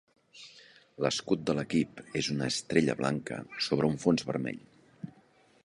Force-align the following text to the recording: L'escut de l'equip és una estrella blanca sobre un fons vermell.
L'escut 1.05 1.43
de 1.49 1.55
l'equip 1.59 2.01
és 2.21 2.29
una 2.35 2.49
estrella 2.53 2.95
blanca 3.03 3.37
sobre 3.67 3.91
un 3.93 4.01
fons 4.05 4.27
vermell. 4.31 4.59